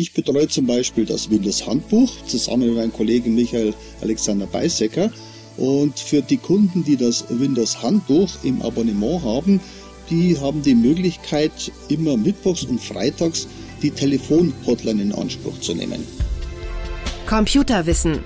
Ich 0.00 0.12
betreue 0.12 0.46
zum 0.46 0.64
Beispiel 0.64 1.04
das 1.04 1.28
Windows 1.28 1.66
Handbuch 1.66 2.24
zusammen 2.24 2.68
mit 2.68 2.76
meinem 2.76 2.92
Kollegen 2.92 3.34
Michael 3.34 3.74
Alexander 4.00 4.46
Beisecker. 4.46 5.10
Und 5.56 5.98
für 5.98 6.22
die 6.22 6.36
Kunden, 6.36 6.84
die 6.84 6.96
das 6.96 7.24
Windows 7.28 7.82
Handbuch 7.82 8.30
im 8.44 8.62
Abonnement 8.62 9.24
haben, 9.24 9.60
die 10.08 10.38
haben 10.38 10.62
die 10.62 10.76
Möglichkeit, 10.76 11.72
immer 11.88 12.16
mittwochs 12.16 12.62
und 12.62 12.80
freitags 12.80 13.48
die 13.82 13.90
Telefonhotline 13.90 15.02
in 15.02 15.12
Anspruch 15.12 15.58
zu 15.58 15.74
nehmen. 15.74 16.06
Computerwissen. 17.26 18.20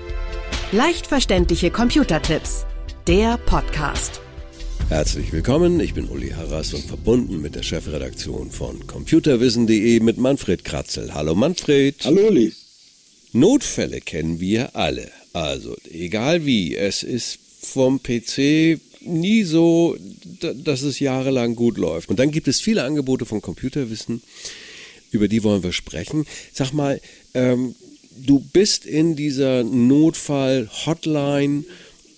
Leicht 0.73 1.07
verständliche 1.07 1.71
Computertipps. 1.71 2.67
Der 3.07 3.39
Podcast. 3.47 4.21
Herzlich 4.89 5.31
willkommen, 5.31 5.79
ich 5.79 5.93
bin 5.93 6.07
Uli 6.07 6.29
Harras 6.29 6.73
und 6.73 6.85
verbunden 6.85 7.41
mit 7.41 7.55
der 7.55 7.63
Chefredaktion 7.63 8.51
von 8.51 8.85
computerwissen.de 8.85 9.99
mit 10.01 10.17
Manfred 10.17 10.63
Kratzel. 10.63 11.13
Hallo 11.13 11.35
Manfred. 11.35 11.95
Hallo 12.03 12.27
Uli. 12.27 12.53
Notfälle 13.31 14.01
kennen 14.01 14.39
wir 14.39 14.75
alle. 14.75 15.09
Also 15.33 15.75
egal 15.89 16.45
wie, 16.45 16.75
es 16.75 17.01
ist 17.01 17.39
vom 17.61 18.03
PC 18.03 18.79
nie 19.01 19.43
so, 19.43 19.97
dass 20.63 20.81
es 20.81 20.99
jahrelang 20.99 21.55
gut 21.55 21.77
läuft. 21.77 22.09
Und 22.09 22.19
dann 22.19 22.31
gibt 22.31 22.47
es 22.47 22.61
viele 22.61 22.83
Angebote 22.83 23.25
von 23.25 23.41
Computerwissen, 23.41 24.21
über 25.11 25.27
die 25.27 25.43
wollen 25.43 25.63
wir 25.63 25.73
sprechen. 25.73 26.25
Sag 26.53 26.73
mal, 26.73 27.01
ähm, 27.33 27.75
du 28.15 28.39
bist 28.39 28.85
in 28.85 29.15
dieser 29.15 29.63
Notfall-Hotline, 29.63 31.63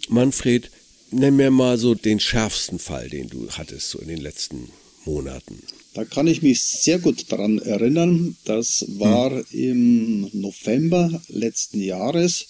Manfred, 0.10 0.70
nenn 1.16 1.36
mir 1.36 1.52
mal 1.52 1.78
so 1.78 1.96
den 1.96 2.20
schärfsten 2.20 2.80
Fall, 2.80 3.10
den 3.10 3.30
du 3.30 3.50
hattest 3.50 3.90
so 3.90 4.00
in 4.00 4.08
den 4.08 4.22
letzten 4.22 4.70
Monaten. 5.06 5.60
Da 5.94 6.04
kann 6.04 6.28
ich 6.28 6.42
mich 6.42 6.62
sehr 6.62 7.00
gut 7.00 7.32
daran 7.32 7.60
erinnern. 7.60 8.36
Das 8.44 8.86
war 9.00 9.32
hm. 9.32 9.46
im 9.52 10.30
November 10.34 11.22
letzten 11.30 11.82
Jahres. 11.82 12.48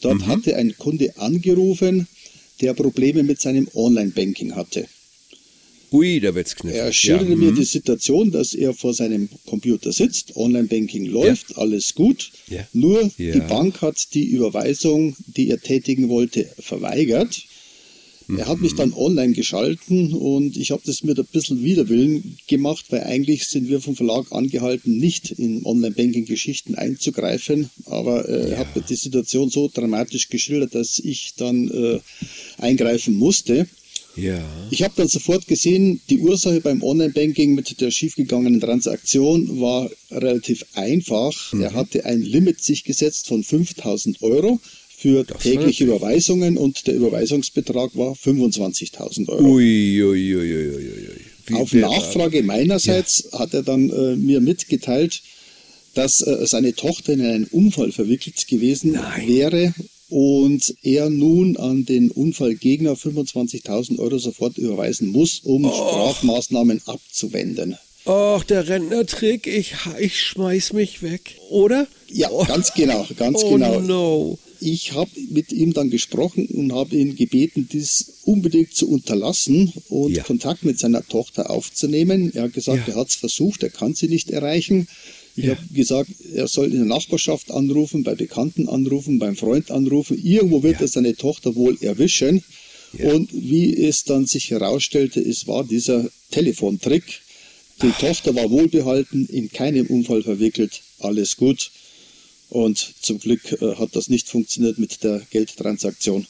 Dort 0.00 0.20
mhm. 0.20 0.26
hatte 0.28 0.56
ein 0.56 0.76
Kunde 0.78 1.18
angerufen, 1.18 2.06
der 2.60 2.72
Probleme 2.74 3.24
mit 3.24 3.40
seinem 3.40 3.68
Online-Banking 3.74 4.54
hatte. 4.54 4.86
Ui, 5.90 6.20
da 6.20 6.34
wird's 6.34 6.54
knifflig. 6.54 6.80
Er 6.80 6.92
schilderte 6.92 7.32
ja. 7.32 7.36
mir 7.36 7.50
mhm. 7.50 7.56
die 7.56 7.64
Situation, 7.64 8.30
dass 8.30 8.54
er 8.54 8.74
vor 8.74 8.94
seinem 8.94 9.28
Computer 9.46 9.90
sitzt, 9.92 10.36
Online-Banking 10.36 11.06
läuft, 11.06 11.50
ja. 11.50 11.56
alles 11.56 11.94
gut. 11.96 12.30
Ja. 12.48 12.64
Nur 12.72 13.10
die 13.18 13.42
Bank 13.48 13.80
hat 13.80 14.14
die 14.14 14.26
Überweisung, 14.26 15.16
die 15.26 15.50
er 15.50 15.60
tätigen 15.60 16.08
wollte, 16.08 16.48
verweigert. 16.60 17.42
Er 18.36 18.46
hat 18.46 18.60
mich 18.60 18.74
dann 18.74 18.92
online 18.92 19.32
geschalten 19.32 20.12
und 20.12 20.56
ich 20.58 20.70
habe 20.70 20.82
das 20.84 21.02
mit 21.02 21.18
ein 21.18 21.24
bisschen 21.32 21.62
Widerwillen 21.62 22.36
gemacht, 22.46 22.84
weil 22.90 23.04
eigentlich 23.04 23.46
sind 23.46 23.68
wir 23.68 23.80
vom 23.80 23.96
Verlag 23.96 24.26
angehalten, 24.32 24.98
nicht 24.98 25.30
in 25.30 25.64
Online-Banking-Geschichten 25.64 26.74
einzugreifen. 26.74 27.70
Aber 27.86 28.28
äh, 28.28 28.42
ja. 28.42 28.48
er 28.48 28.58
hat 28.58 28.76
mir 28.76 28.82
die 28.82 28.96
Situation 28.96 29.48
so 29.48 29.70
dramatisch 29.72 30.28
geschildert, 30.28 30.74
dass 30.74 30.98
ich 30.98 31.34
dann 31.36 31.68
äh, 31.68 32.00
eingreifen 32.58 33.14
musste. 33.14 33.66
Ja. 34.14 34.42
Ich 34.70 34.82
habe 34.82 34.94
dann 34.96 35.08
sofort 35.08 35.46
gesehen, 35.46 36.00
die 36.10 36.18
Ursache 36.18 36.60
beim 36.60 36.82
Online-Banking 36.82 37.54
mit 37.54 37.80
der 37.80 37.90
schiefgegangenen 37.90 38.60
Transaktion 38.60 39.60
war 39.60 39.90
relativ 40.10 40.64
einfach. 40.74 41.52
Mhm. 41.52 41.62
Er 41.62 41.72
hatte 41.72 42.04
ein 42.04 42.20
Limit 42.20 42.60
sich 42.60 42.84
gesetzt 42.84 43.28
von 43.28 43.42
5000 43.42 44.20
Euro 44.22 44.60
für 44.98 45.22
das 45.22 45.42
tägliche 45.42 45.84
Überweisungen 45.84 46.56
und 46.56 46.88
der 46.88 46.94
Überweisungsbetrag 46.96 47.96
war 47.96 48.14
25.000 48.14 49.28
Euro. 49.28 49.44
Ui, 49.44 50.02
ui, 50.02 50.36
ui. 50.36 51.54
Auf 51.54 51.72
Nachfrage 51.72 52.42
meinerseits 52.42 53.28
ja. 53.32 53.38
hat 53.38 53.54
er 53.54 53.62
dann 53.62 53.90
äh, 53.90 54.16
mir 54.16 54.40
mitgeteilt, 54.40 55.22
dass 55.94 56.20
äh, 56.20 56.44
seine 56.48 56.74
Tochter 56.74 57.12
in 57.12 57.20
einen 57.20 57.44
Unfall 57.44 57.92
verwickelt 57.92 58.48
gewesen 58.48 58.92
Nein. 58.92 59.28
wäre 59.28 59.74
und 60.08 60.74
er 60.82 61.10
nun 61.10 61.56
an 61.56 61.84
den 61.84 62.10
Unfallgegner 62.10 62.94
25.000 62.94 64.00
Euro 64.00 64.18
sofort 64.18 64.58
überweisen 64.58 65.08
muss, 65.08 65.38
um 65.44 65.64
oh. 65.64 65.70
Strafmaßnahmen 65.70 66.82
abzuwenden. 66.86 67.76
Och, 68.04 68.42
der 68.42 68.66
Rentnertrick, 68.66 69.46
ich, 69.46 69.74
ich 70.00 70.20
schmeiß 70.20 70.72
mich 70.72 71.02
weg, 71.02 71.36
oder? 71.50 71.86
Ja, 72.10 72.30
oh. 72.32 72.44
ganz 72.44 72.74
genau, 72.74 73.06
ganz 73.16 73.44
oh 73.44 73.50
genau. 73.50 73.80
No. 73.80 74.38
Ich 74.60 74.92
habe 74.92 75.10
mit 75.30 75.52
ihm 75.52 75.72
dann 75.72 75.90
gesprochen 75.90 76.46
und 76.46 76.72
habe 76.72 76.96
ihn 76.96 77.16
gebeten, 77.16 77.68
dies 77.70 78.20
unbedingt 78.24 78.74
zu 78.74 78.88
unterlassen 78.88 79.72
und 79.88 80.12
ja. 80.12 80.22
Kontakt 80.22 80.64
mit 80.64 80.78
seiner 80.78 81.06
Tochter 81.06 81.50
aufzunehmen. 81.50 82.32
Er 82.34 82.44
hat 82.44 82.54
gesagt, 82.54 82.88
ja. 82.88 82.94
er 82.94 83.00
hat 83.00 83.08
es 83.08 83.14
versucht, 83.16 83.62
er 83.62 83.70
kann 83.70 83.94
sie 83.94 84.08
nicht 84.08 84.30
erreichen. 84.30 84.88
Ich 85.36 85.44
ja. 85.44 85.54
habe 85.54 85.62
gesagt, 85.72 86.10
er 86.34 86.48
soll 86.48 86.72
in 86.72 86.78
der 86.78 86.84
Nachbarschaft 86.84 87.52
anrufen, 87.52 88.02
bei 88.02 88.16
Bekannten 88.16 88.68
anrufen, 88.68 89.18
beim 89.18 89.36
Freund 89.36 89.70
anrufen. 89.70 90.20
Irgendwo 90.20 90.62
wird 90.64 90.80
er 90.80 90.88
seine 90.88 91.14
Tochter 91.14 91.54
wohl 91.54 91.78
erwischen. 91.80 92.42
Und 92.98 93.30
wie 93.32 93.76
es 93.76 94.04
dann 94.04 94.26
sich 94.26 94.50
herausstellte, 94.50 95.20
es 95.20 95.46
war 95.46 95.62
dieser 95.62 96.08
Telefontrick. 96.30 97.20
Die 97.82 97.90
Ach. 97.92 98.00
Tochter 98.00 98.34
war 98.34 98.50
wohlbehalten, 98.50 99.26
in 99.26 99.50
keinem 99.52 99.86
Unfall 99.86 100.22
verwickelt, 100.22 100.80
alles 100.98 101.36
gut. 101.36 101.70
Und 102.48 102.94
zum 103.00 103.18
Glück 103.18 103.52
äh, 103.60 103.76
hat 103.76 103.94
das 103.94 104.08
nicht 104.08 104.28
funktioniert 104.28 104.78
mit 104.78 105.02
der 105.04 105.22
Geldtransaktion. 105.30 106.26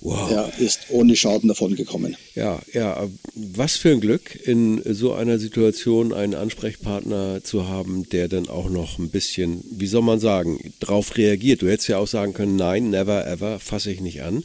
Wow. 0.00 0.30
Er 0.30 0.58
ist 0.58 0.90
ohne 0.90 1.16
Schaden 1.16 1.48
davon 1.48 1.74
gekommen. 1.74 2.16
Ja, 2.36 2.60
ja, 2.72 3.08
was 3.34 3.76
für 3.76 3.90
ein 3.90 4.00
Glück, 4.00 4.38
in 4.46 4.80
so 4.94 5.12
einer 5.12 5.40
Situation 5.40 6.12
einen 6.12 6.34
Ansprechpartner 6.34 7.42
zu 7.42 7.66
haben, 7.66 8.08
der 8.10 8.28
dann 8.28 8.48
auch 8.48 8.70
noch 8.70 8.98
ein 8.98 9.10
bisschen, 9.10 9.64
wie 9.70 9.88
soll 9.88 10.02
man 10.02 10.20
sagen, 10.20 10.72
darauf 10.78 11.16
reagiert. 11.16 11.62
Du 11.62 11.68
hättest 11.68 11.88
ja 11.88 11.98
auch 11.98 12.06
sagen 12.06 12.32
können, 12.32 12.54
nein, 12.54 12.90
never 12.90 13.26
ever, 13.26 13.58
fasse 13.58 13.90
ich 13.90 14.00
nicht 14.00 14.22
an. 14.22 14.44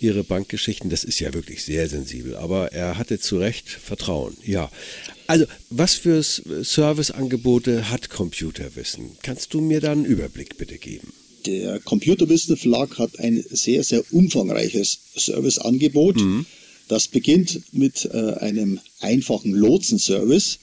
Ihre 0.00 0.24
Bankgeschichten, 0.24 0.90
das 0.90 1.04
ist 1.04 1.20
ja 1.20 1.34
wirklich 1.34 1.64
sehr 1.64 1.88
sensibel, 1.88 2.36
aber 2.36 2.72
er 2.72 2.96
hatte 2.96 3.18
zu 3.18 3.38
Recht 3.38 3.68
Vertrauen, 3.68 4.36
ja. 4.44 4.70
Also, 5.26 5.46
was 5.68 5.94
für 5.94 6.22
Serviceangebote 6.22 7.90
hat 7.90 8.10
Computerwissen? 8.10 9.16
Kannst 9.22 9.54
du 9.54 9.60
mir 9.60 9.80
da 9.80 9.92
einen 9.92 10.04
Überblick 10.04 10.58
bitte 10.58 10.78
geben? 10.78 11.12
Der 11.46 11.78
Computerwissen 11.80 12.56
Verlag 12.56 12.98
hat 12.98 13.18
ein 13.18 13.44
sehr, 13.50 13.84
sehr 13.84 14.02
umfangreiches 14.12 14.98
Serviceangebot. 15.16 16.16
Mhm. 16.16 16.46
Das 16.88 17.06
beginnt 17.06 17.62
mit 17.72 18.06
äh, 18.06 18.34
einem 18.40 18.80
einfachen 18.98 19.52
Lotsenservice. 19.52 20.58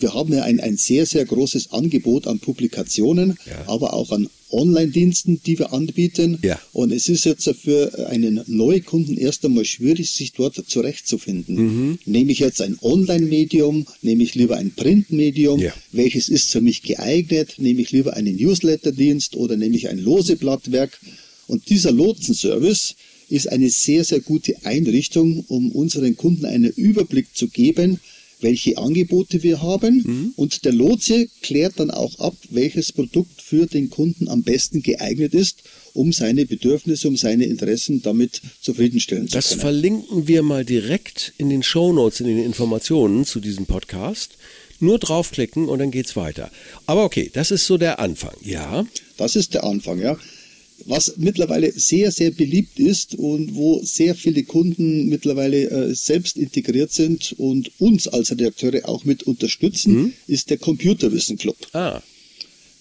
Wir 0.00 0.14
haben 0.14 0.32
ja 0.32 0.42
ein, 0.42 0.60
ein 0.60 0.76
sehr, 0.76 1.06
sehr 1.06 1.24
großes 1.24 1.72
Angebot 1.72 2.26
an 2.26 2.38
Publikationen, 2.38 3.38
ja. 3.46 3.66
aber 3.66 3.94
auch 3.94 4.10
an 4.10 4.28
Online-Diensten, 4.50 5.42
die 5.44 5.58
wir 5.58 5.72
anbieten. 5.72 6.38
Ja. 6.42 6.58
Und 6.72 6.92
es 6.92 7.08
ist 7.08 7.24
jetzt 7.24 7.48
für 7.62 8.08
einen 8.08 8.40
Neukunden 8.46 9.16
erst 9.18 9.44
einmal 9.44 9.64
schwierig, 9.64 10.10
sich 10.10 10.32
dort 10.32 10.62
zurechtzufinden. 10.66 11.56
Mhm. 11.56 11.98
Nehme 12.06 12.32
ich 12.32 12.38
jetzt 12.38 12.62
ein 12.62 12.78
Online-Medium, 12.80 13.86
nehme 14.02 14.22
ich 14.22 14.34
lieber 14.34 14.56
ein 14.56 14.72
Print-Medium, 14.74 15.60
ja. 15.60 15.72
welches 15.92 16.28
ist 16.28 16.50
für 16.50 16.60
mich 16.60 16.82
geeignet, 16.82 17.54
nehme 17.58 17.82
ich 17.82 17.90
lieber 17.90 18.14
einen 18.14 18.36
Newsletter-Dienst 18.36 19.36
oder 19.36 19.56
nehme 19.56 19.76
ich 19.76 19.88
ein 19.88 19.98
Loseblattwerk. 19.98 20.98
Und 21.46 21.68
dieser 21.68 21.92
Lotsenservice 21.92 22.94
ist 23.28 23.48
eine 23.48 23.68
sehr, 23.68 24.04
sehr 24.04 24.20
gute 24.20 24.54
Einrichtung, 24.64 25.44
um 25.48 25.70
unseren 25.72 26.16
Kunden 26.16 26.46
einen 26.46 26.70
Überblick 26.70 27.34
zu 27.34 27.48
geben, 27.48 28.00
welche 28.40 28.78
Angebote 28.78 29.42
wir 29.42 29.62
haben 29.62 30.02
mhm. 30.04 30.32
und 30.36 30.64
der 30.64 30.72
Lotse 30.72 31.28
klärt 31.42 31.80
dann 31.80 31.90
auch 31.90 32.18
ab, 32.18 32.34
welches 32.50 32.92
Produkt 32.92 33.42
für 33.42 33.66
den 33.66 33.90
Kunden 33.90 34.28
am 34.28 34.42
besten 34.42 34.82
geeignet 34.82 35.34
ist, 35.34 35.62
um 35.94 36.12
seine 36.12 36.46
Bedürfnisse, 36.46 37.08
um 37.08 37.16
seine 37.16 37.44
Interessen 37.44 38.02
damit 38.02 38.40
zufriedenstellen 38.60 39.28
zu 39.28 39.34
das 39.34 39.48
können. 39.48 39.58
Das 39.58 39.62
verlinken 39.62 40.28
wir 40.28 40.42
mal 40.42 40.64
direkt 40.64 41.32
in 41.38 41.50
den 41.50 41.62
Show 41.62 41.92
Notes, 41.92 42.20
in 42.20 42.26
den 42.26 42.44
Informationen 42.44 43.24
zu 43.24 43.40
diesem 43.40 43.66
Podcast. 43.66 44.36
Nur 44.80 45.00
draufklicken 45.00 45.68
und 45.68 45.80
dann 45.80 45.90
geht's 45.90 46.14
weiter. 46.14 46.52
Aber 46.86 47.04
okay, 47.04 47.30
das 47.32 47.50
ist 47.50 47.66
so 47.66 47.78
der 47.78 47.98
Anfang, 47.98 48.36
ja? 48.42 48.86
Das 49.16 49.34
ist 49.34 49.54
der 49.54 49.64
Anfang, 49.64 49.98
ja 49.98 50.16
was 50.86 51.14
mittlerweile 51.16 51.72
sehr, 51.72 52.10
sehr 52.12 52.30
beliebt 52.30 52.78
ist 52.78 53.14
und 53.14 53.54
wo 53.54 53.80
sehr 53.82 54.14
viele 54.14 54.44
Kunden 54.44 55.08
mittlerweile 55.08 55.70
äh, 55.70 55.94
selbst 55.94 56.36
integriert 56.36 56.92
sind 56.92 57.34
und 57.38 57.70
uns 57.78 58.08
als 58.08 58.30
Redakteure 58.30 58.88
auch 58.88 59.04
mit 59.04 59.24
unterstützen, 59.24 59.94
mhm. 59.94 60.12
ist 60.26 60.50
der 60.50 60.58
Computerwissen 60.58 61.36
Club. 61.36 61.56
Ah. 61.72 62.02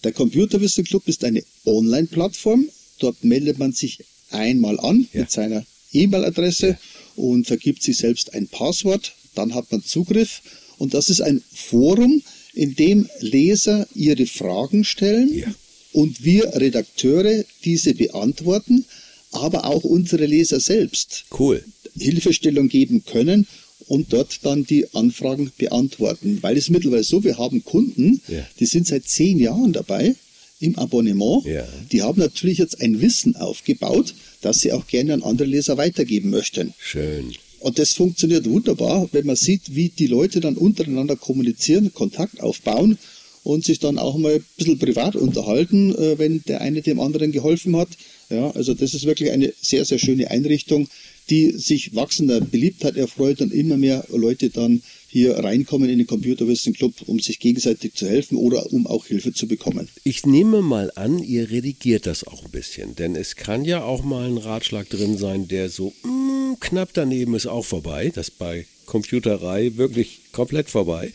Der 0.04 0.12
Computerwissen 0.12 0.84
Club 0.84 1.08
ist 1.08 1.24
eine 1.24 1.44
Online-Plattform. 1.66 2.70
Dort 3.00 3.24
meldet 3.24 3.58
man 3.58 3.74
sich 3.74 4.00
einmal 4.30 4.80
an 4.80 5.08
ja. 5.14 5.22
mit 5.22 5.32
seiner 5.32 5.66
E-Mail-Adresse 5.92 6.68
ja. 6.68 6.80
und 7.16 7.48
vergibt 7.48 7.84
sich 7.84 7.98
selbst 7.98 8.34
ein 8.34 8.48
Passwort. 8.48 9.14
Dann 9.36 9.54
hat 9.54 9.72
man 9.72 9.84
Zugriff 9.84 10.42
und 10.78 10.94
das 10.94 11.10
ist 11.10 11.22
ein 11.22 11.44
Forum, 11.52 12.22
in 12.54 12.76
dem 12.76 13.08
Leser 13.20 13.88
ihre 13.94 14.26
Fragen 14.26 14.84
stellen. 14.84 15.34
Ja 15.34 15.54
und 15.94 16.24
wir 16.24 16.46
Redakteure 16.56 17.44
diese 17.66 17.94
beantworten, 17.94 18.86
aber 19.32 19.66
auch 19.66 19.84
unsere 19.84 20.26
Leser 20.26 20.60
selbst 20.60 21.26
cool. 21.40 21.64
Hilfestellung 21.98 22.70
geben 22.70 23.04
können 23.06 23.48
und 23.88 24.14
dort 24.14 24.40
dann 24.44 24.66
die 24.66 24.94
Anfragen 24.94 25.52
beantworten. 25.58 26.40
Weil 26.42 26.58
es 26.58 26.70
mittlerweile 26.70 27.04
so, 27.04 27.24
wir 27.24 27.38
haben 27.38 27.64
Kunden, 27.64 28.22
Ja. 28.28 28.46
die 28.60 28.66
sind 28.66 28.88
seit 28.88 29.06
zehn 29.08 29.40
Jahren 29.40 29.74
dabei 29.74 30.16
im 30.60 30.78
Abonnement. 30.78 31.46
Ja. 31.46 31.68
Die 31.92 32.02
haben 32.02 32.20
natürlich 32.20 32.58
jetzt 32.58 32.82
ein 32.82 33.00
Wissen 33.02 33.36
aufgebaut, 33.36 34.14
das 34.42 34.60
sie 34.60 34.72
auch 34.74 34.88
gerne 34.88 35.14
an 35.14 35.24
andere 35.24 35.48
Leser 35.48 35.78
weitergeben 35.78 36.30
möchten. 36.30 36.74
Schön. 36.80 37.34
Und 37.60 37.80
das 37.80 37.94
funktioniert 37.94 38.46
wunderbar, 38.48 39.10
wenn 39.12 39.26
man 39.26 39.36
sieht, 39.36 39.76
wie 39.76 39.90
die 39.90 40.08
Leute 40.08 40.40
dann 40.40 40.56
untereinander 40.58 41.16
kommunizieren, 41.16 41.92
Kontakt 41.94 42.42
aufbauen 42.42 42.98
und 43.48 43.64
sich 43.64 43.80
dann 43.80 43.98
auch 43.98 44.18
mal 44.18 44.36
ein 44.36 44.46
bisschen 44.58 44.78
privat 44.78 45.16
unterhalten, 45.16 45.96
äh, 45.96 46.20
wenn 46.20 46.44
der 46.48 46.60
eine 46.60 46.82
dem 46.82 47.00
anderen 47.00 47.32
geholfen 47.32 47.78
hat. 47.78 47.88
Ja, 48.30 48.52
also 48.52 48.74
das 48.74 48.94
ist 48.94 49.06
wirklich 49.06 49.32
eine 49.32 49.54
sehr, 49.62 49.86
sehr 49.86 50.00
schöne 50.00 50.30
Einrichtung, 50.30 50.90
die 51.30 51.52
sich 51.52 51.96
wachsender 51.96 52.42
Beliebtheit 52.42 52.98
erfreut 52.98 53.40
und 53.40 53.54
immer 53.54 53.78
mehr 53.78 54.06
Leute 54.10 54.50
dann 54.50 54.82
hier 55.08 55.38
reinkommen 55.38 55.90
in 55.90 55.98
den 55.98 56.08
Computerwissen 56.08 56.74
Club, 56.74 56.94
um 57.06 57.20
sich 57.22 57.40
gegenseitig 57.40 57.94
zu 57.94 58.06
helfen 58.06 58.38
oder 58.38 58.72
um 58.74 58.86
auch 58.86 59.06
Hilfe 59.06 59.32
zu 59.32 59.48
bekommen. 59.48 59.88
Ich 60.04 60.26
nehme 60.26 60.62
mal 60.62 60.92
an, 60.96 61.24
ihr 61.24 61.50
redigiert 61.50 62.06
das 62.06 62.28
auch 62.28 62.44
ein 62.44 62.52
bisschen, 62.52 62.96
denn 62.96 63.16
es 63.16 63.38
kann 63.38 63.64
ja 63.64 63.82
auch 63.82 64.04
mal 64.04 64.28
ein 64.30 64.38
Ratschlag 64.38 64.90
drin 64.90 65.18
sein, 65.18 65.48
der 65.48 65.70
so 65.70 65.94
mm, 66.04 66.60
knapp 66.60 66.90
daneben 66.94 67.34
ist 67.34 67.48
auch 67.48 67.64
vorbei. 67.64 68.12
Das 68.14 68.30
bei 68.30 68.66
Computerei 68.88 69.74
wirklich 69.76 70.22
komplett 70.32 70.70
vorbei. 70.72 71.12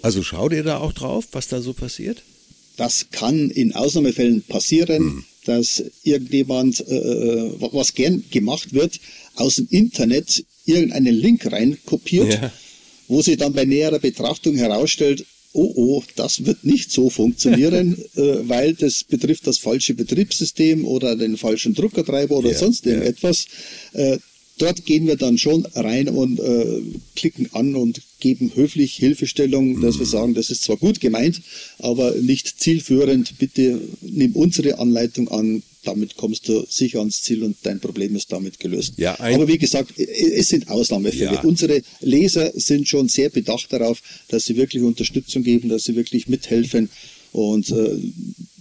Also 0.00 0.22
schaut 0.22 0.52
ihr 0.52 0.62
da 0.62 0.78
auch 0.78 0.94
drauf, 0.94 1.26
was 1.32 1.48
da 1.48 1.60
so 1.60 1.74
passiert? 1.74 2.22
Das 2.78 3.08
kann 3.10 3.50
in 3.50 3.74
Ausnahmefällen 3.74 4.40
passieren, 4.42 5.26
dass 5.44 5.82
irgendjemand, 6.02 6.80
äh, 6.88 7.50
was 7.72 7.92
gern 7.94 8.24
gemacht 8.30 8.72
wird, 8.72 8.98
aus 9.34 9.56
dem 9.56 9.66
Internet 9.70 10.44
irgendeinen 10.64 11.14
Link 11.14 11.50
reinkopiert, 11.50 12.32
Ja. 12.32 12.52
wo 13.08 13.20
sich 13.20 13.36
dann 13.36 13.52
bei 13.52 13.64
näherer 13.66 13.98
Betrachtung 13.98 14.56
herausstellt, 14.56 15.26
oh 15.52 15.72
oh, 15.74 16.02
das 16.14 16.44
wird 16.46 16.64
nicht 16.64 16.92
so 16.92 17.10
funktionieren, 17.10 17.98
äh, 18.16 18.48
weil 18.48 18.74
das 18.74 19.02
betrifft 19.04 19.46
das 19.46 19.58
falsche 19.58 19.94
Betriebssystem 19.94 20.84
oder 20.86 21.16
den 21.16 21.36
falschen 21.36 21.74
Druckertreiber 21.74 22.36
oder 22.38 22.52
Ja, 22.52 22.58
sonst 22.58 22.86
ja. 22.86 22.92
irgendetwas. 22.92 23.46
Äh, 23.92 24.18
dort 24.60 24.84
gehen 24.86 25.06
wir 25.06 25.16
dann 25.16 25.38
schon 25.38 25.64
rein 25.74 26.08
und 26.08 26.38
äh, 26.40 26.82
klicken 27.16 27.48
an 27.52 27.74
und 27.74 28.02
geben 28.20 28.52
höflich 28.54 28.94
Hilfestellung, 28.96 29.80
dass 29.80 29.94
Mhm. 29.96 30.00
wir 30.00 30.06
sagen, 30.06 30.34
das 30.34 30.50
ist 30.50 30.62
zwar 30.64 30.76
gut 30.76 31.00
gemeint, 31.00 31.40
aber 31.78 32.14
nicht 32.16 32.60
zielführend. 32.60 33.38
Bitte 33.38 33.80
nimm 34.02 34.32
unsere 34.36 34.78
Anleitung 34.78 35.28
an. 35.28 35.62
Damit 35.82 36.16
kommst 36.16 36.46
du 36.46 36.66
sicher 36.68 36.98
ans 36.98 37.22
Ziel 37.22 37.42
und 37.42 37.56
dein 37.62 37.80
Problem 37.80 38.14
ist 38.14 38.30
damit 38.30 38.60
gelöst. 38.60 38.94
Ja, 38.98 39.18
aber 39.18 39.48
wie 39.48 39.56
gesagt, 39.56 39.98
es 39.98 40.48
sind 40.48 40.68
Ausnahmefälle. 40.68 41.36
Ja. 41.36 41.40
Unsere 41.42 41.80
Leser 42.02 42.52
sind 42.54 42.86
schon 42.86 43.08
sehr 43.08 43.30
bedacht 43.30 43.72
darauf, 43.72 44.02
dass 44.28 44.44
sie 44.44 44.56
wirklich 44.56 44.82
Unterstützung 44.82 45.42
geben, 45.42 45.70
dass 45.70 45.84
sie 45.84 45.96
wirklich 45.96 46.28
mithelfen. 46.28 46.90
Und 47.32 47.70
äh, 47.70 47.96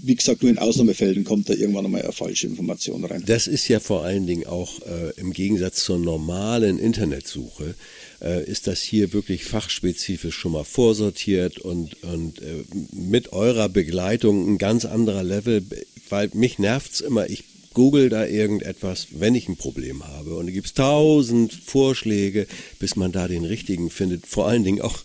wie 0.02 0.16
gesagt, 0.16 0.42
nur 0.42 0.52
in 0.52 0.58
Ausnahmefällen 0.58 1.24
kommt 1.24 1.50
da 1.50 1.54
irgendwann 1.54 1.86
einmal 1.86 2.02
eine 2.02 2.12
falsche 2.12 2.48
Information 2.48 3.04
rein. 3.06 3.24
Das 3.26 3.48
ist 3.48 3.68
ja 3.68 3.80
vor 3.80 4.04
allen 4.04 4.28
Dingen 4.28 4.46
auch 4.48 4.80
äh, 4.82 5.12
im 5.18 5.34
Gegensatz 5.34 5.84
zur 5.84 6.00
normalen 6.00 6.80
Internetsuche, 6.80 7.76
äh, 8.22 8.44
ist 8.46 8.68
das 8.68 8.82
hier 8.82 9.14
wirklich 9.14 9.46
fachspezifisch 9.46 10.36
schon 10.36 10.54
mal 10.54 10.64
vorsortiert 10.64 11.60
und, 11.60 12.02
und 12.04 12.42
äh, 12.42 12.64
mit 12.92 13.34
eurer 13.34 13.70
Begleitung 13.70 14.54
ein 14.54 14.58
ganz 14.58 14.86
anderer 14.86 15.24
Level, 15.24 15.64
weil 16.10 16.30
mich 16.34 16.60
nervt's 16.60 17.02
immer, 17.02 17.30
ich 17.30 17.44
google 17.74 18.10
da 18.10 18.26
irgendetwas, 18.26 19.08
wenn 19.12 19.36
ich 19.36 19.48
ein 19.48 19.58
Problem 19.58 20.08
habe 20.08 20.36
und 20.36 20.48
da 20.48 20.52
gibt's 20.52 20.74
tausend 20.74 21.54
Vorschläge, 21.54 22.48
bis 22.80 22.96
man 22.96 23.12
da 23.12 23.28
den 23.28 23.46
richtigen 23.46 23.90
findet, 23.90 24.26
vor 24.26 24.48
allen 24.48 24.64
Dingen 24.64 24.82
auch 24.82 25.00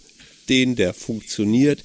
den, 0.49 0.77
der 0.77 0.95
funktioniert. 0.95 1.83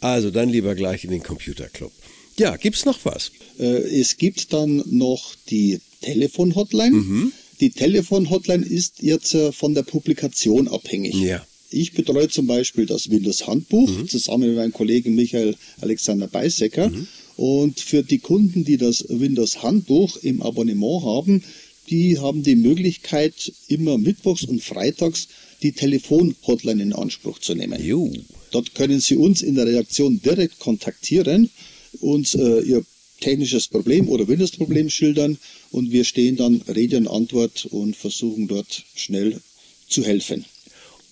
Also 0.00 0.30
dann 0.30 0.48
lieber 0.48 0.74
gleich 0.74 1.04
in 1.04 1.10
den 1.10 1.22
Computerclub. 1.22 1.92
Ja, 2.38 2.56
gibt's 2.56 2.84
noch 2.84 3.04
was? 3.04 3.32
Äh, 3.58 3.64
es 4.00 4.16
gibt 4.16 4.52
dann 4.52 4.82
noch 4.86 5.34
die 5.50 5.80
Telefon-Hotline. 6.02 7.32
Die 7.60 7.70
Telefon-Hotline 7.70 8.64
ist 8.64 9.02
jetzt 9.02 9.34
äh, 9.34 9.52
von 9.52 9.74
der 9.74 9.82
Publikation 9.82 10.68
abhängig. 10.68 11.14
Ja. 11.14 11.44
Ich 11.70 11.92
betreue 11.92 12.28
zum 12.28 12.46
Beispiel 12.46 12.86
das 12.86 13.10
Windows-Handbuch 13.10 14.06
zusammen 14.06 14.48
mit 14.48 14.56
meinem 14.56 14.72
Kollegen 14.72 15.14
Michael 15.14 15.54
Alexander 15.80 16.26
Beisecker. 16.26 16.90
Und 17.36 17.80
für 17.80 18.02
die 18.02 18.18
Kunden, 18.18 18.64
die 18.64 18.78
das 18.78 19.04
Windows-Handbuch 19.08 20.16
im 20.22 20.40
Abonnement 20.40 21.04
haben, 21.04 21.44
die 21.90 22.18
haben 22.18 22.42
die 22.42 22.56
Möglichkeit, 22.56 23.52
immer 23.68 23.98
mittwochs 23.98 24.44
und 24.44 24.62
freitags 24.62 25.28
die 25.62 25.72
Telefon-Hotline 25.72 26.82
in 26.82 26.92
Anspruch 26.92 27.38
zu 27.38 27.54
nehmen. 27.54 27.84
Jo. 27.84 28.12
Dort 28.50 28.74
können 28.74 29.00
Sie 29.00 29.16
uns 29.16 29.42
in 29.42 29.54
der 29.54 29.66
Redaktion 29.66 30.20
direkt 30.22 30.58
kontaktieren, 30.58 31.50
uns 32.00 32.34
äh, 32.34 32.60
Ihr 32.60 32.84
technisches 33.20 33.68
Problem 33.68 34.08
oder 34.08 34.28
Windows-Problem 34.28 34.90
schildern 34.90 35.38
und 35.70 35.90
wir 35.90 36.04
stehen 36.04 36.36
dann 36.36 36.62
Rede 36.68 36.96
und 36.98 37.08
Antwort 37.08 37.66
und 37.66 37.96
versuchen 37.96 38.48
dort 38.48 38.84
schnell 38.94 39.40
zu 39.88 40.04
helfen. 40.04 40.44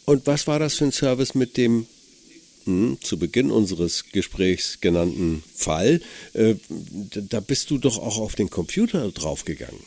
Und 0.04 0.26
was 0.26 0.46
war 0.46 0.58
das 0.58 0.74
für 0.74 0.84
ein 0.84 0.92
Service 0.92 1.34
mit 1.34 1.56
dem 1.56 1.86
hm, 2.64 2.98
zu 3.00 3.18
Beginn 3.18 3.50
unseres 3.50 4.04
Gesprächs 4.12 4.80
genannten 4.80 5.42
Fall? 5.52 6.00
Äh, 6.32 6.54
da 7.28 7.40
bist 7.40 7.70
du 7.70 7.78
doch 7.78 7.98
auch 7.98 8.18
auf 8.18 8.36
den 8.36 8.50
Computer 8.50 9.10
draufgegangen. 9.10 9.80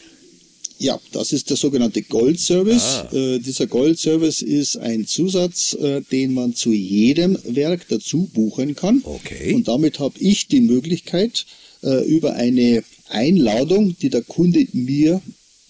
Ja, 0.81 0.97
das 1.11 1.33
ist 1.33 1.49
der 1.49 1.57
sogenannte 1.57 2.01
Gold-Service. 2.03 2.81
Ah. 2.83 3.09
Äh, 3.13 3.39
dieser 3.39 3.67
Gold-Service 3.67 4.41
ist 4.41 4.77
ein 4.77 5.05
Zusatz, 5.05 5.73
äh, 5.73 6.01
den 6.09 6.33
man 6.33 6.55
zu 6.55 6.71
jedem 6.71 7.37
Werk 7.43 7.85
dazu 7.89 8.29
buchen 8.33 8.75
kann. 8.75 9.01
Okay. 9.03 9.53
Und 9.53 9.67
damit 9.67 9.99
habe 9.99 10.17
ich 10.19 10.47
die 10.47 10.61
Möglichkeit, 10.61 11.45
äh, 11.83 12.05
über 12.07 12.33
eine 12.35 12.83
Einladung, 13.09 13.97
die 14.01 14.09
der 14.09 14.21
Kunde 14.21 14.65
mir 14.71 15.21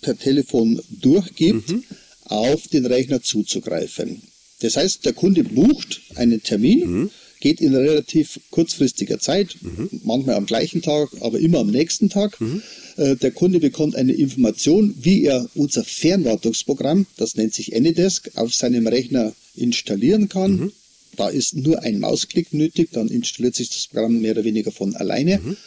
per 0.02 0.18
Telefon 0.18 0.80
durchgibt, 1.02 1.70
Mhm. 1.72 1.84
auf 2.26 2.68
den 2.68 2.86
Rechner 2.86 3.22
zuzugreifen. 3.24 4.22
Das 4.62 4.78
heißt, 4.78 5.06
der 5.06 5.14
Kunde 5.14 5.44
bucht 5.44 6.02
einen 6.16 6.44
Termin, 6.44 6.80
Mhm. 6.92 7.10
geht 7.40 7.62
in 7.62 7.74
relativ 7.74 8.40
kurzfristiger 8.52 9.20
Zeit, 9.20 9.56
manchmal 10.04 10.36
am 10.36 10.46
gleichen 10.46 10.82
Tag, 10.82 11.10
aber 11.22 11.40
immer 11.40 11.60
am 11.60 11.72
nächsten 11.72 12.10
Tag. 12.10 12.40
Mhm. 12.40 12.62
Äh, 13.00 13.16
Der 13.16 13.32
Kunde 13.32 13.60
bekommt 13.60 13.96
eine 13.96 14.14
Information, 14.14 14.94
wie 15.02 15.24
er 15.24 15.50
unser 15.56 15.84
Fernwartungsprogramm, 15.84 17.06
das 17.18 17.36
nennt 17.36 17.54
sich 17.54 17.76
Anydesk, 17.76 18.32
auf 18.36 18.54
seinem 18.54 18.88
Rechner 18.88 19.34
installieren 19.56 20.28
kann. 20.28 20.52
Mhm. 20.52 20.72
Da 21.16 21.30
ist 21.30 21.56
nur 21.56 21.82
ein 21.82 22.00
Mausklick 22.00 22.54
nötig, 22.54 22.90
dann 22.92 23.08
installiert 23.08 23.56
sich 23.56 23.70
das 23.70 23.88
Programm 23.88 24.20
mehr 24.20 24.34
oder 24.34 24.44
weniger 24.44 24.72
von 24.72 24.96
alleine. 24.96 25.40
Mhm. 25.40 25.58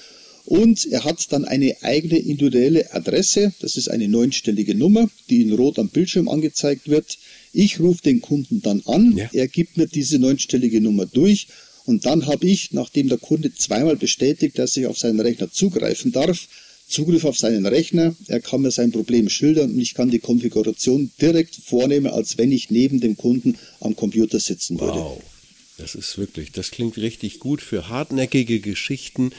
Und 0.45 0.87
er 0.87 1.05
hat 1.05 1.33
dann 1.33 1.45
eine 1.45 1.83
eigene 1.83 2.19
individuelle 2.19 2.93
Adresse. 2.93 3.53
Das 3.61 3.77
ist 3.77 3.89
eine 3.89 4.09
neunstellige 4.09 4.75
Nummer, 4.75 5.09
die 5.31 5.43
in 5.43 5.53
Rot 5.53 5.79
am 5.79 5.89
Bildschirm 5.89 6.29
angezeigt 6.29 6.89
wird. 6.89 7.17
Ich 7.53 7.79
rufe 7.81 8.03
den 8.03 8.21
Kunden 8.21 8.61
dann 8.61 8.83
an. 8.87 9.17
Ja. 9.17 9.31
Er 9.33 9.47
gibt 9.47 9.77
mir 9.77 9.87
diese 9.87 10.19
neunstellige 10.19 10.81
Nummer 10.81 11.07
durch. 11.07 11.47
Und 11.85 12.07
dann 12.07 12.27
habe 12.27 12.47
ich, 12.47 12.73
nachdem 12.73 13.09
der 13.09 13.19
Kunde 13.19 13.55
zweimal 13.55 13.97
bestätigt, 13.97 14.59
dass 14.59 14.77
ich 14.77 14.87
auf 14.87 14.99
seinen 14.99 15.21
Rechner 15.21 15.51
zugreifen 15.51 16.13
darf, 16.13 16.49
Zugriff 16.93 17.25
auf 17.25 17.39
seinen 17.39 17.67
Rechner. 17.67 18.15
Er 18.29 18.41
kann 18.41 18.63
mir 18.63 18.71
sein 18.71 18.93
Problem 18.93 19.29
schildern 19.29 19.73
und 19.73 19.81
ich 19.81 19.95
kann 19.95 20.11
die 20.11 20.19
Konfiguration 20.19 21.11
direkt 21.21 21.57
vornehmen, 21.57 22.07
als 22.07 22.39
wenn 22.39 22.53
ich 22.53 22.71
neben 22.71 23.01
dem 23.01 23.17
Kunden 23.17 23.57
am 23.81 23.97
Computer 23.97 24.39
sitzen 24.39 24.79
würde. 24.81 24.99
Wow. 24.99 25.23
Das 25.79 25.95
ist 25.95 26.19
wirklich, 26.19 26.53
das 26.53 26.71
klingt 26.71 26.99
richtig 26.99 27.41
gut 27.41 27.63
für 27.63 27.89
hartnäckige 27.89 28.61
Geschichten, 28.61 29.31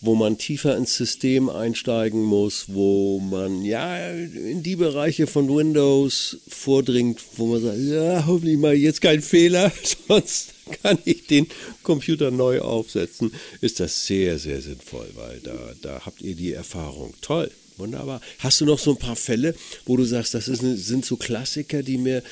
wo 0.00 0.14
man 0.14 0.38
tiefer 0.38 0.76
ins 0.76 0.96
System 0.96 1.50
einsteigen 1.50 2.22
muss, 2.22 2.66
wo 2.68 3.18
man 3.18 3.64
ja 3.64 4.10
in 4.10 4.62
die 4.62 4.76
Bereiche 4.76 5.26
von 5.26 5.54
Windows 5.54 6.38
vordringt, 6.48 7.20
wo 7.36 7.46
man 7.46 7.60
sagt, 7.60 7.78
ja, 7.80 8.24
hoffentlich 8.26 8.56
mal 8.56 8.74
jetzt 8.74 9.00
kein 9.00 9.20
Fehler, 9.20 9.72
sonst 10.08 10.54
kann 10.82 10.98
ich 11.04 11.26
den 11.26 11.46
Computer 11.82 12.30
neu 12.30 12.60
aufsetzen. 12.60 13.32
Ist 13.60 13.80
das 13.80 14.06
sehr, 14.06 14.38
sehr 14.38 14.60
sinnvoll, 14.60 15.08
weil 15.14 15.40
da, 15.40 15.74
da 15.82 16.02
habt 16.06 16.22
ihr 16.22 16.34
die 16.34 16.52
Erfahrung. 16.52 17.14
Toll. 17.20 17.50
Wunderbar. 17.76 18.20
Hast 18.40 18.60
du 18.60 18.66
noch 18.66 18.78
so 18.78 18.90
ein 18.90 18.98
paar 18.98 19.16
Fälle, 19.16 19.54
wo 19.86 19.96
du 19.96 20.04
sagst, 20.04 20.34
das 20.34 20.48
ist, 20.48 20.60
sind 20.60 21.04
so 21.06 21.16
Klassiker, 21.16 21.82
die 21.82 21.96
mir 21.96 22.22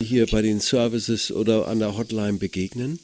hier 0.00 0.26
bei 0.26 0.42
den 0.42 0.60
Services 0.60 1.32
oder 1.32 1.66
an 1.66 1.78
der 1.78 1.96
Hotline 1.96 2.34
begegnen? 2.34 2.98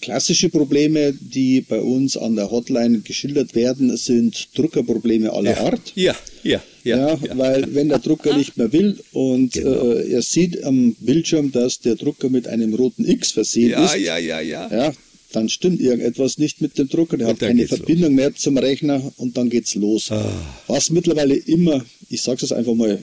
Klassische 0.00 0.48
Probleme, 0.48 1.12
die 1.12 1.60
bei 1.60 1.80
uns 1.80 2.16
an 2.16 2.34
der 2.34 2.50
Hotline 2.50 3.00
geschildert 3.00 3.54
werden, 3.54 3.96
sind 3.96 4.48
Druckerprobleme 4.54 5.30
aller 5.32 5.58
Art. 5.58 5.92
Ja, 5.94 6.16
ja, 6.42 6.62
ja. 6.84 6.96
Ja, 6.96 7.18
ja. 7.22 7.38
weil 7.38 7.74
wenn 7.74 7.90
der 7.90 7.98
Drucker 7.98 8.36
nicht 8.36 8.56
mehr 8.56 8.72
will 8.72 8.98
und 9.12 9.52
Genau. 9.52 9.90
äh, 9.92 10.10
er 10.10 10.22
sieht 10.22 10.64
am 10.64 10.94
Bildschirm, 11.00 11.52
dass 11.52 11.80
der 11.80 11.96
Drucker 11.96 12.30
mit 12.30 12.48
einem 12.48 12.72
roten 12.74 13.06
X 13.06 13.32
versehen 13.32 13.70
ja, 13.70 13.84
ist, 13.84 13.96
ja, 13.98 14.16
ja, 14.16 14.40
ja. 14.40 14.68
ja, 14.70 14.92
dann 15.32 15.48
stimmt 15.48 15.80
irgendetwas 15.80 16.38
nicht 16.38 16.60
mit 16.62 16.78
dem 16.78 16.88
Drucker, 16.88 17.18
der 17.18 17.28
Und 17.28 17.34
hat 17.34 17.40
keine 17.40 17.66
Verbindung 17.68 18.14
mehr 18.14 18.34
zum 18.34 18.56
Rechner 18.56 19.12
und 19.18 19.36
dann 19.36 19.50
geht's 19.50 19.74
los. 19.74 20.10
Ah. 20.10 20.24
Was 20.66 20.90
mittlerweile 20.90 21.34
immer, 21.36 21.84
ich 22.08 22.22
sage 22.22 22.44
es 22.44 22.52
einfach 22.52 22.74
mal, 22.74 23.02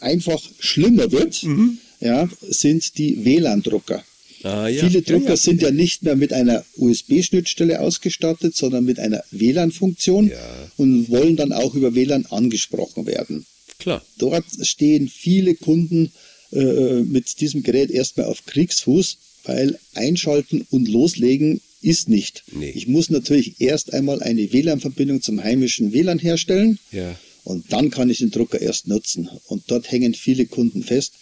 einfach 0.00 0.40
schlimmer 0.58 1.10
wird. 1.12 1.42
Mhm. 1.44 1.78
ja, 2.00 2.28
sind 2.48 2.98
die 2.98 3.24
WLAN-Drucker. 3.24 4.02
Ah, 4.42 4.68
ja. 4.68 4.86
Viele 4.86 5.02
Drucker 5.02 5.24
ja, 5.24 5.30
ja. 5.30 5.36
sind 5.36 5.62
ja 5.62 5.70
nicht 5.70 6.02
mehr 6.02 6.16
mit 6.16 6.32
einer 6.32 6.64
USB-Schnittstelle 6.76 7.80
ausgestattet, 7.80 8.56
sondern 8.56 8.84
mit 8.84 8.98
einer 8.98 9.22
WLAN-Funktion 9.30 10.30
und 10.76 11.08
wollen 11.10 11.36
dann 11.36 11.52
auch 11.52 11.74
über 11.74 11.94
WLAN 11.94 12.26
angesprochen 12.26 13.06
werden. 13.06 13.46
Klar. 13.78 14.04
Dort 14.18 14.44
stehen 14.62 15.08
viele 15.08 15.54
Kunden 15.54 16.12
äh, 16.52 17.02
mit 17.02 17.40
diesem 17.40 17.62
Gerät 17.62 17.90
erstmal 17.90 18.26
auf 18.26 18.44
Kriegsfuß, 18.46 19.16
weil 19.44 19.78
einschalten 19.94 20.66
und 20.70 20.88
loslegen 20.88 21.60
ist 21.80 22.08
nicht. 22.08 22.44
Nee. 22.52 22.70
Ich 22.70 22.86
muss 22.86 23.10
natürlich 23.10 23.60
erst 23.60 23.92
einmal 23.92 24.22
eine 24.22 24.52
WLAN-Verbindung 24.52 25.20
zum 25.22 25.42
heimischen 25.42 25.92
WLAN 25.92 26.18
herstellen 26.18 26.78
Ja. 26.92 27.16
und 27.44 27.72
dann 27.72 27.90
kann 27.90 28.08
ich 28.10 28.18
den 28.18 28.30
Drucker 28.30 28.60
erst 28.60 28.86
nutzen. 28.86 29.28
Und 29.48 29.64
dort 29.66 29.90
hängen 29.90 30.14
viele 30.14 30.46
Kunden 30.46 30.82
fest. 30.84 31.14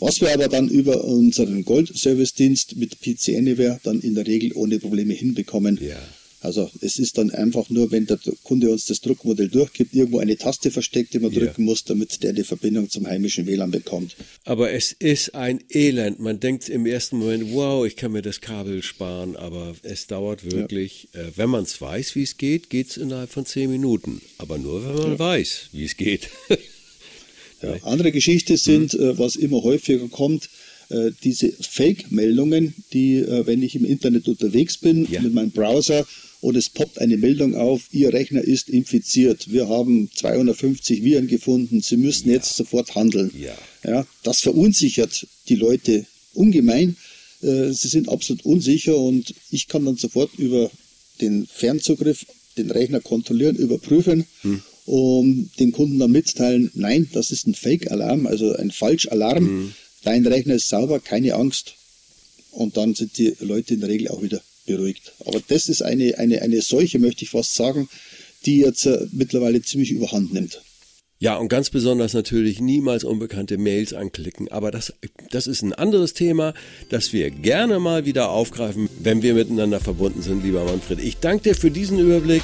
Was 0.00 0.20
wir 0.20 0.32
aber 0.32 0.48
dann 0.48 0.68
über 0.68 1.04
unseren 1.04 1.64
Gold-Service-Dienst 1.64 2.76
mit 2.76 3.00
PC 3.00 3.36
Anywhere 3.36 3.78
dann 3.82 4.00
in 4.00 4.14
der 4.14 4.26
Regel 4.26 4.52
ohne 4.54 4.78
Probleme 4.78 5.12
hinbekommen. 5.14 5.78
Ja. 5.80 5.96
Also 6.42 6.70
es 6.80 6.98
ist 6.98 7.18
dann 7.18 7.30
einfach 7.30 7.68
nur, 7.68 7.90
wenn 7.90 8.06
der 8.06 8.18
Kunde 8.44 8.70
uns 8.70 8.86
das 8.86 9.02
Druckmodell 9.02 9.48
durchgibt, 9.48 9.94
irgendwo 9.94 10.20
eine 10.20 10.38
Taste 10.38 10.70
versteckt, 10.70 11.12
die 11.12 11.18
man 11.18 11.30
Ja. 11.32 11.40
drücken 11.40 11.64
muss, 11.64 11.84
damit 11.84 12.22
der 12.22 12.32
die 12.32 12.44
Verbindung 12.44 12.88
zum 12.88 13.06
heimischen 13.06 13.46
WLAN 13.46 13.70
bekommt. 13.70 14.16
Aber 14.44 14.72
es 14.72 14.92
ist 14.92 15.34
ein 15.34 15.60
Elend. 15.70 16.18
Man 16.18 16.40
denkt 16.40 16.70
im 16.70 16.86
ersten 16.86 17.18
Moment, 17.18 17.52
wow, 17.52 17.84
ich 17.86 17.94
kann 17.96 18.12
mir 18.12 18.22
das 18.22 18.40
Kabel 18.40 18.82
sparen, 18.82 19.36
aber 19.36 19.74
es 19.82 20.06
dauert 20.06 20.50
wirklich, 20.50 21.08
äh, 21.12 21.24
wenn 21.36 21.50
man 21.50 21.64
es 21.64 21.78
weiß, 21.78 22.14
wie 22.14 22.22
es 22.22 22.38
geht, 22.38 22.70
geht 22.70 22.88
es 22.88 22.96
innerhalb 22.96 23.28
von 23.28 23.44
zehn 23.44 23.70
Minuten. 23.70 24.22
Aber 24.38 24.56
nur, 24.56 24.82
wenn 24.82 24.94
man 24.94 25.18
weiß, 25.18 25.68
wie 25.72 25.84
es 25.84 25.98
geht. 25.98 26.30
Ja. 27.62 27.76
Andere 27.82 28.12
Geschichte 28.12 28.56
sind, 28.56 28.94
Mhm. 28.94 29.00
äh, 29.00 29.18
was 29.18 29.36
immer 29.36 29.62
häufiger 29.62 30.08
kommt, 30.08 30.48
äh, 30.88 31.10
diese 31.22 31.52
Fake-Meldungen, 31.60 32.74
die, 32.92 33.16
äh, 33.16 33.46
wenn 33.46 33.62
ich 33.62 33.74
im 33.76 33.84
Internet 33.84 34.28
unterwegs 34.28 34.78
bin 34.78 35.06
Ja. 35.10 35.20
mit 35.20 35.34
meinem 35.34 35.50
Browser 35.50 36.06
und 36.40 36.56
es 36.56 36.68
poppt 36.70 36.98
eine 36.98 37.16
Meldung 37.16 37.54
auf, 37.54 37.82
Ihr 37.92 38.12
Rechner 38.12 38.42
ist 38.42 38.68
infiziert, 38.68 39.52
wir 39.52 39.68
haben 39.68 40.10
250 40.14 41.04
Viren 41.04 41.26
gefunden, 41.28 41.80
Sie 41.82 41.96
müssen 41.96 42.30
jetzt 42.30 42.56
sofort 42.56 42.94
handeln. 42.94 43.30
Ja. 43.38 43.56
Ja, 43.84 44.06
das 44.22 44.40
verunsichert 44.40 45.26
die 45.48 45.54
Leute 45.56 46.06
ungemein. 46.34 46.96
Sie 47.42 47.72
sind 47.88 48.10
absolut 48.10 48.44
unsicher 48.44 48.98
und 48.98 49.32
ich 49.50 49.66
kann 49.68 49.86
dann 49.86 49.96
sofort 49.96 50.34
über 50.38 50.70
den 51.22 51.46
Fernzugriff 51.46 52.26
den 52.58 52.70
Rechner 52.70 53.00
kontrollieren, 53.00 53.56
überprüfen, 53.56 54.26
um 54.86 55.50
den 55.58 55.72
Kunden 55.72 55.98
dann 55.98 56.10
mitteilen, 56.10 56.70
nein, 56.74 57.08
das 57.12 57.30
ist 57.30 57.46
ein 57.46 57.54
Fake-Alarm, 57.54 58.26
also 58.26 58.54
ein 58.54 58.70
Falschalarm. 58.70 59.72
Dein 60.02 60.26
Rechner 60.26 60.54
ist 60.54 60.68
sauber, 60.68 61.00
keine 61.00 61.34
Angst. 61.34 61.74
Und 62.52 62.76
dann 62.76 62.94
sind 62.94 63.18
die 63.18 63.34
Leute 63.40 63.74
in 63.74 63.80
der 63.80 63.88
Regel 63.88 64.08
auch 64.08 64.22
wieder 64.22 64.40
beruhigt. 64.66 65.12
Aber 65.24 65.40
das 65.48 65.68
ist 65.68 65.82
eine, 65.82 66.18
eine, 66.18 66.42
eine 66.42 66.62
Seuche, 66.62 66.98
möchte 66.98 67.24
ich 67.24 67.30
fast 67.30 67.54
sagen, 67.54 67.88
die 68.46 68.58
jetzt 68.58 68.86
äh, 68.86 69.06
mittlerweile 69.12 69.62
ziemlich 69.62 69.90
überhand 69.90 70.32
nimmt. 70.32 70.62
Ja, 71.22 71.36
und 71.36 71.48
ganz 71.48 71.68
besonders 71.68 72.14
natürlich 72.14 72.60
niemals 72.60 73.04
unbekannte 73.04 73.58
Mails 73.58 73.92
anklicken. 73.92 74.48
Aber 74.50 74.70
das, 74.70 74.94
das 75.30 75.46
ist 75.46 75.60
ein 75.60 75.74
anderes 75.74 76.14
Thema, 76.14 76.54
das 76.88 77.12
wir 77.12 77.30
gerne 77.30 77.78
mal 77.78 78.06
wieder 78.06 78.30
aufgreifen, 78.30 78.88
wenn 78.98 79.20
wir 79.20 79.34
miteinander 79.34 79.80
verbunden 79.80 80.22
sind, 80.22 80.42
lieber 80.42 80.64
Manfred. 80.64 80.98
Ich 80.98 81.18
danke 81.18 81.50
dir 81.50 81.54
für 81.54 81.70
diesen 81.70 81.98
Überblick 81.98 82.42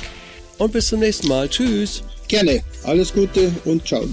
und 0.58 0.72
bis 0.72 0.88
zum 0.88 1.00
nächsten 1.00 1.28
Mal. 1.28 1.48
Tschüss. 1.48 2.02
Gerne, 2.28 2.62
alles 2.84 3.12
Gute 3.12 3.52
und 3.64 3.86
ciao. 3.86 4.04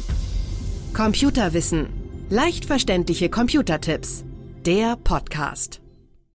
Computerwissen. 0.94 1.88
Leicht 2.30 2.66
verständliche 2.66 3.30
Computertipps. 3.30 4.24
Der 4.66 4.96
Podcast. 5.04 5.83